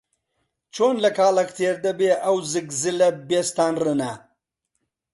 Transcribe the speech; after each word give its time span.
چۆن 0.75 0.95
لە 1.03 1.09
کاڵەک 1.17 1.49
تێر 1.57 1.75
دەبێ 1.85 2.11
ئەو 2.25 2.37
زگ 2.53 2.67
زلە 2.81 3.09
بێستان 3.29 3.75
ڕنە؟ 3.85 4.13